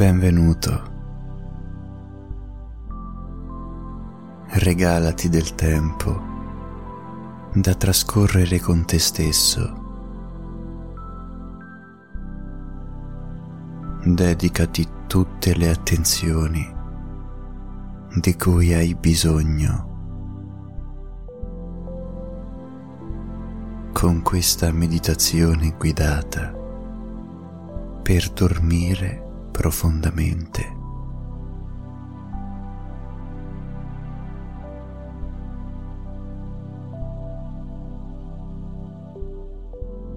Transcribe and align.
Benvenuto. 0.00 0.82
Regalati 4.46 5.28
del 5.28 5.54
tempo 5.54 6.18
da 7.52 7.74
trascorrere 7.74 8.60
con 8.60 8.86
te 8.86 8.98
stesso. 8.98 9.74
Dedicati 14.02 14.88
tutte 15.06 15.54
le 15.54 15.68
attenzioni 15.68 16.66
di 18.14 18.36
cui 18.36 18.72
hai 18.72 18.94
bisogno. 18.94 19.88
Con 23.92 24.22
questa 24.22 24.72
meditazione 24.72 25.74
guidata 25.76 26.54
per 28.02 28.30
dormire 28.30 29.28
profondamente. 29.60 30.78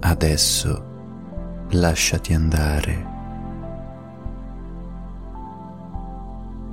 Adesso 0.00 0.84
lasciati 1.70 2.34
andare, 2.34 3.06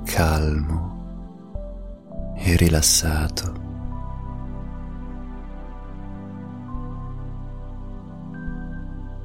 calmo 0.04 2.34
e 2.36 2.54
rilassato. 2.56 3.66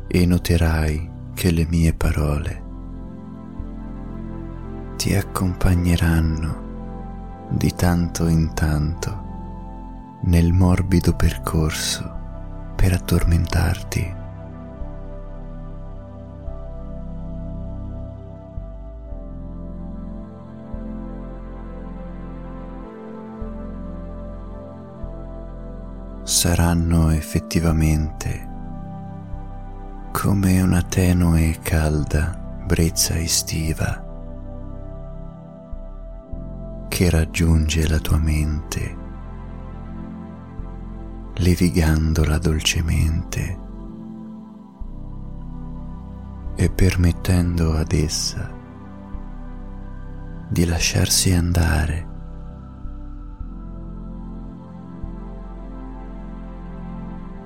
E 0.08 0.26
noterai 0.26 1.12
che 1.34 1.52
le 1.52 1.66
mie 1.68 1.94
parole 1.94 2.63
ti 5.04 5.16
accompagneranno 5.16 7.48
di 7.50 7.76
tanto 7.76 8.28
in 8.28 8.54
tanto 8.54 10.22
nel 10.22 10.54
morbido 10.54 11.14
percorso 11.14 12.10
per 12.74 12.94
addormentarti. 12.94 14.16
Saranno 26.24 27.10
effettivamente 27.10 28.50
come 30.14 30.62
una 30.62 30.82
tenue 30.82 31.50
e 31.50 31.60
calda 31.62 32.40
brezza 32.66 33.20
estiva 33.20 34.03
che 36.94 37.10
raggiunge 37.10 37.88
la 37.88 37.98
tua 37.98 38.20
mente, 38.20 38.98
levigandola 41.38 42.38
dolcemente 42.38 43.60
e 46.54 46.70
permettendo 46.70 47.74
ad 47.74 47.92
essa 47.94 48.48
di 50.50 50.66
lasciarsi 50.66 51.34
andare. 51.34 52.12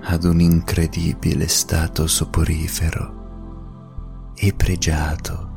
ad 0.09 0.23
un 0.23 0.39
incredibile 0.39 1.49
stato 1.49 2.07
soporifero 2.07 4.31
e 4.35 4.53
pregiato 4.53 5.49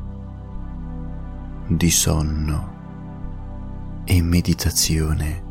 di 1.69 1.89
sonno 1.89 2.80
e 4.11 4.21
meditazione. 4.21 5.49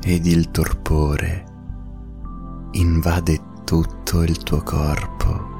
Ed 0.00 0.24
il 0.24 0.50
torpore 0.50 1.44
invade 2.70 3.38
tutto 3.64 4.22
il 4.22 4.38
tuo 4.38 4.62
corpo. 4.62 5.56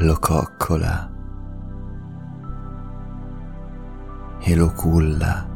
Lo 0.00 0.18
coccola 0.18 1.11
e 4.44 4.54
lo 4.56 4.72
culla 4.72 5.48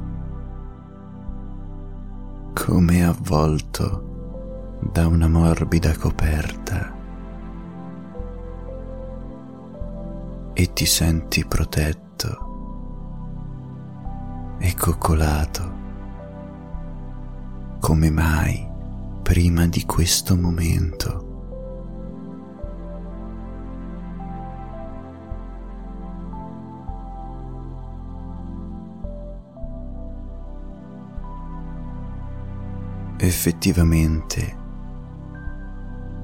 come 2.54 3.04
avvolto 3.04 4.78
da 4.80 5.08
una 5.08 5.28
morbida 5.28 5.97
coperta 5.97 6.94
e 10.52 10.72
ti 10.72 10.86
senti 10.86 11.44
protetto 11.44 12.44
e 14.58 14.74
coccolato 14.74 15.74
come 17.80 18.10
mai 18.10 18.66
prima 19.22 19.66
di 19.66 19.84
questo 19.84 20.36
momento. 20.36 21.25
Effettivamente 33.19 34.65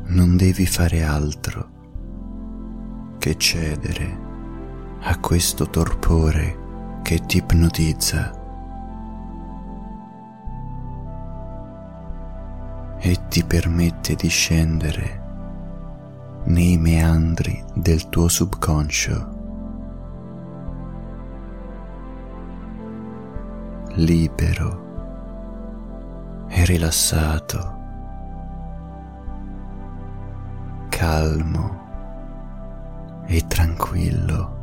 non 0.09 0.37
devi 0.37 0.67
fare 0.67 1.03
altro 1.03 1.71
che 3.19 3.37
cedere 3.37 4.19
a 5.01 5.19
questo 5.19 5.71
torpore 5.71 7.01
che 7.03 7.19
ti 7.25 7.39
ipnotizza 7.39 8.41
e 12.99 13.29
ti 13.29 13.43
permette 13.45 14.15
di 14.15 14.29
scendere 14.29 15.21
nei 16.45 16.77
meandri 16.77 17.65
del 17.75 18.09
tuo 18.09 18.29
subconscio. 18.29 19.41
Libero 23.95 24.82
e 26.63 26.65
rilassato, 26.65 27.81
calmo 30.91 31.81
e 33.27 33.45
tranquillo. 33.49 34.61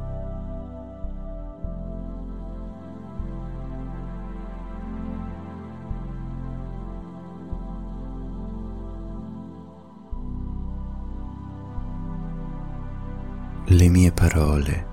Le 13.65 13.87
mie 13.89 14.11
parole 14.11 14.87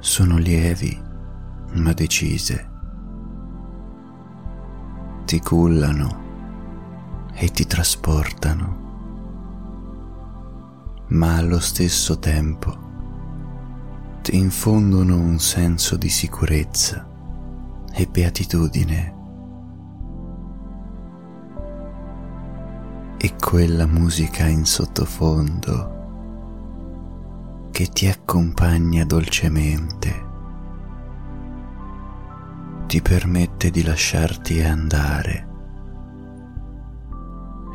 sono 0.00 0.36
lievi 0.36 1.08
ma 1.74 1.92
decise 1.92 2.69
cullano 5.38 7.28
e 7.32 7.48
ti 7.48 7.64
trasportano 7.66 8.80
ma 11.10 11.36
allo 11.36 11.58
stesso 11.58 12.18
tempo 12.18 12.88
ti 14.22 14.36
infondono 14.36 15.16
un 15.16 15.38
senso 15.38 15.96
di 15.96 16.08
sicurezza 16.08 17.08
e 17.92 18.06
beatitudine. 18.06 19.18
E 23.16 23.34
quella 23.36 23.86
musica 23.86 24.46
in 24.46 24.64
sottofondo 24.64 25.98
che 27.70 27.86
ti 27.86 28.06
accompagna 28.06 29.04
dolcemente 29.04 30.28
ti 32.90 33.00
permette 33.00 33.70
di 33.70 33.84
lasciarti 33.84 34.60
andare 34.62 35.46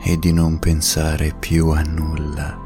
e 0.03 0.17
di 0.17 0.33
non 0.33 0.59
pensare 0.59 1.33
più 1.39 1.69
a 1.69 1.81
nulla. 1.83 2.64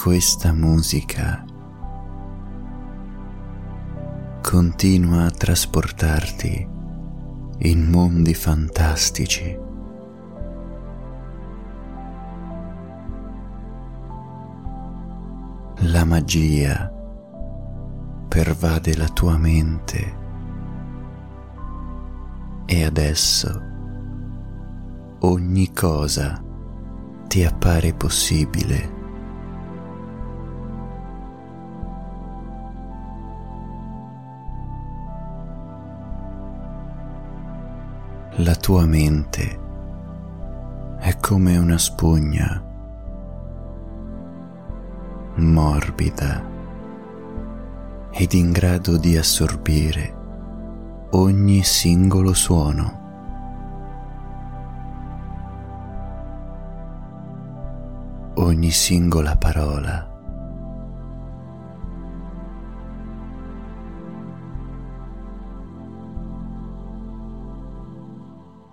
Questa 0.00 0.52
musica 0.52 1.44
continua 4.40 5.24
a 5.24 5.30
trasportarti 5.30 6.68
in 7.58 7.90
mondi 7.90 8.32
fantastici. 8.32 9.58
La 15.80 16.04
magia 16.04 16.88
pervade 18.28 18.96
la 18.96 19.08
tua 19.08 19.36
mente 19.36 20.16
e 22.66 22.84
adesso 22.84 23.62
ogni 25.18 25.72
cosa 25.72 26.40
ti 27.26 27.44
appare 27.44 27.92
possibile. 27.94 28.97
La 38.40 38.54
tua 38.54 38.86
mente 38.86 39.58
è 40.96 41.16
come 41.16 41.56
una 41.56 41.76
spugna 41.76 42.62
morbida 45.34 46.44
ed 48.12 48.32
in 48.34 48.52
grado 48.52 48.96
di 48.96 49.16
assorbire 49.16 50.14
ogni 51.10 51.64
singolo 51.64 52.32
suono. 52.32 53.06
ogni 58.34 58.70
singola 58.70 59.34
parola 59.36 60.17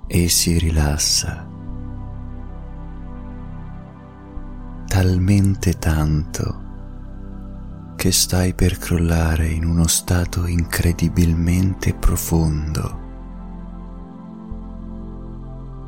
e 0.08 0.30
si 0.30 0.58
rilassa 0.58 1.48
talmente 4.88 5.78
tanto 5.78 6.64
che 7.96 8.12
stai 8.12 8.54
per 8.54 8.78
crollare 8.78 9.48
in 9.48 9.66
uno 9.66 9.88
stato 9.88 10.46
incredibilmente 10.46 11.94
profondo 11.94 13.04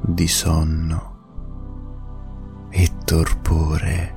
di 0.01 0.27
sonno 0.27 1.15
e 2.69 2.89
torpore. 3.05 4.16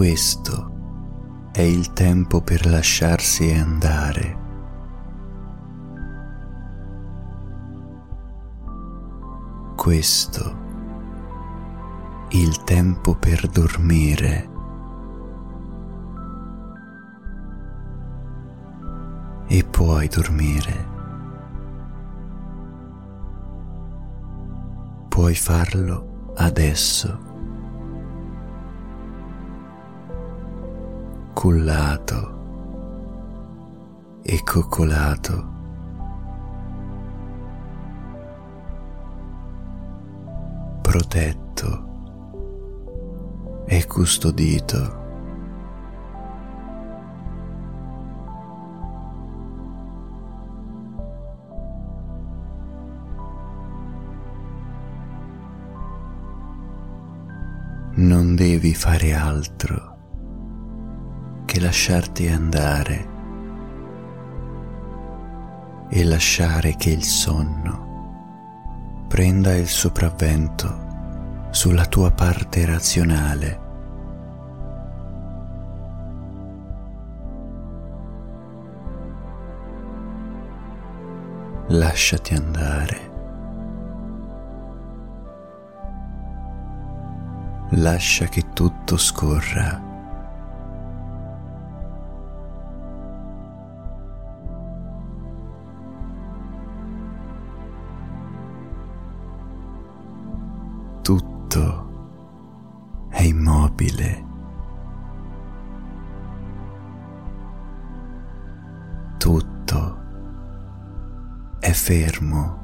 Questo 0.00 1.50
è 1.52 1.60
il 1.60 1.92
tempo 1.92 2.40
per 2.40 2.64
lasciarsi 2.64 3.52
andare. 3.52 4.38
Questo 9.76 10.56
il 12.30 12.62
tempo 12.64 13.14
per 13.14 13.46
dormire. 13.48 14.48
E 19.48 19.64
puoi 19.64 20.08
dormire. 20.08 20.88
Puoi 25.10 25.34
farlo 25.34 26.32
adesso. 26.36 27.29
Cullato 31.40 32.20
e 34.20 34.42
coccolato. 34.42 35.48
protetto 40.82 41.84
e 43.64 43.86
custodito. 43.86 44.98
Non 57.94 58.34
devi 58.34 58.74
fare 58.74 59.14
altro 59.14 59.89
lasciarti 61.60 62.26
andare 62.28 63.08
e 65.90 66.04
lasciare 66.04 66.74
che 66.76 66.90
il 66.90 67.04
sonno 67.04 69.04
prenda 69.08 69.54
il 69.54 69.68
sopravvento 69.68 70.88
sulla 71.50 71.84
tua 71.84 72.10
parte 72.12 72.64
razionale. 72.64 73.68
Lasciati 81.68 82.34
andare. 82.34 83.08
Lascia 87.72 88.26
che 88.26 88.46
tutto 88.52 88.96
scorra 88.96 89.89
tutto 101.50 103.08
è 103.08 103.22
immobile. 103.22 104.28
Tutto 109.18 109.98
è 111.58 111.72
fermo 111.72 112.58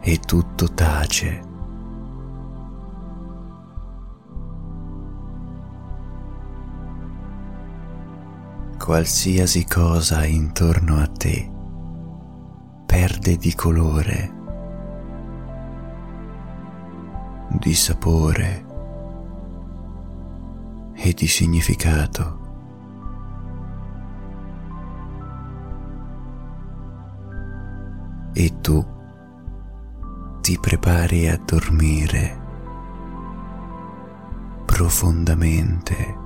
e 0.00 0.18
tutto 0.18 0.74
tace. 0.74 1.48
Qualsiasi 8.76 9.64
cosa 9.66 10.24
intorno 10.26 10.96
a 10.96 11.06
te 11.06 11.48
perde 12.86 13.36
di 13.36 13.54
colore 13.54 14.38
di 17.50 17.74
sapore 17.74 18.64
e 20.94 21.12
di 21.12 21.26
significato. 21.26 22.38
E 28.32 28.60
tu 28.60 28.86
ti 30.40 30.58
prepari 30.58 31.28
a 31.28 31.38
dormire 31.44 32.38
profondamente. 34.64 36.18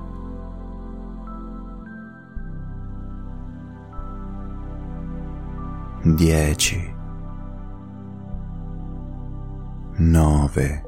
Dieci, 6.03 6.93
nove, 9.97 10.84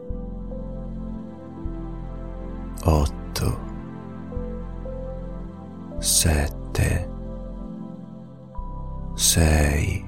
otto, 2.88 3.60
sette, 5.98 7.10
sei, 9.14 10.06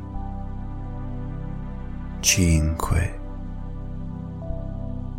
cinque, 2.22 3.20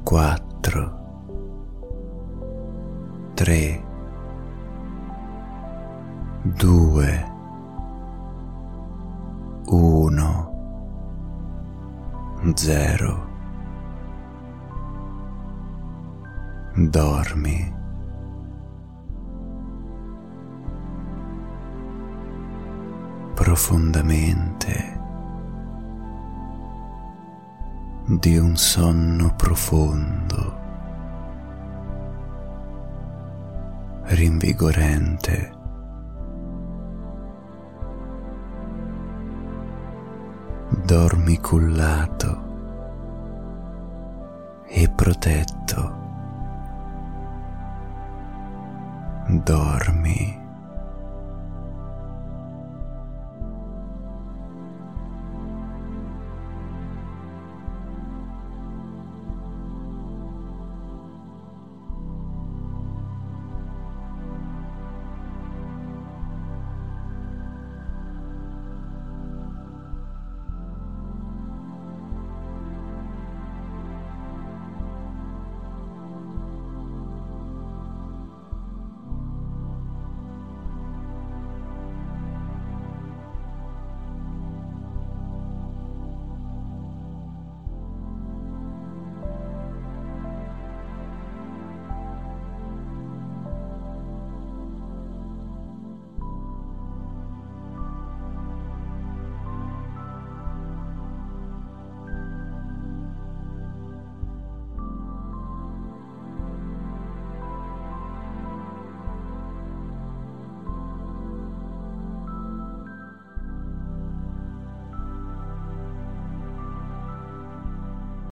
quattro, 0.02 0.98
tre, 3.34 3.84
due, 6.42 7.32
uno, 9.66 10.48
zero. 12.54 13.29
Dormi. 16.88 17.78
profondamente 23.34 25.00
di 28.06 28.36
un 28.36 28.56
sonno 28.56 29.34
profondo, 29.34 30.58
rinvigorente. 34.04 35.58
Dormi 40.84 41.38
cullato 41.40 42.48
e 44.66 44.88
protetto. 44.90 45.99
Dormi 49.38 50.39